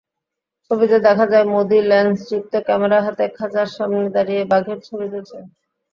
ছবিতে 0.71 0.97
দেখা 1.07 1.25
যায়, 1.31 1.45
মোদি 1.45 1.79
লেন্সযুক্ত 1.89 2.53
ক্যামেরা 2.67 2.99
হাতে 3.05 3.25
খাঁচার 3.37 3.67
সামনে 3.77 4.07
দাঁড়িয়ে 4.15 4.41
বাঘের 4.51 4.79
ছবি 4.87 5.05
তুলছেন। 5.11 5.43